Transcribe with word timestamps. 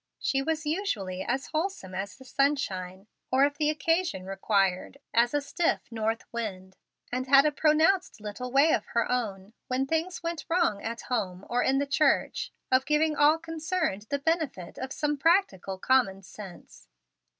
She 0.17 0.41
was 0.41 0.65
usually 0.65 1.21
as 1.23 1.49
wholesome 1.53 1.93
as 1.93 2.17
the 2.17 2.25
sunshine, 2.25 3.05
or 3.31 3.45
if 3.45 3.59
the 3.59 3.69
occasion 3.69 4.25
required, 4.25 4.97
as 5.13 5.31
a 5.31 5.41
stiff 5.41 5.81
north 5.91 6.23
wind, 6.33 6.75
and 7.11 7.27
had 7.27 7.45
a 7.45 7.51
pronounced 7.51 8.19
little 8.19 8.51
way 8.51 8.71
of 8.73 8.83
her 8.95 9.07
own, 9.11 9.53
when 9.67 9.85
things 9.85 10.23
went 10.23 10.45
wrong 10.49 10.81
at 10.81 11.01
home 11.01 11.45
or 11.51 11.61
in 11.61 11.77
the 11.77 11.85
church, 11.85 12.51
of 12.71 12.87
giving 12.87 13.15
all 13.15 13.37
concerned 13.37 14.07
the 14.09 14.17
benefit 14.17 14.79
of 14.79 14.91
some 14.91 15.17
practical 15.19 15.77
common 15.77 16.23
sense. 16.23 16.87